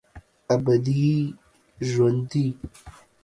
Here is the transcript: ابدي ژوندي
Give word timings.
ابدي 0.53 1.09
ژوندي 1.89 2.45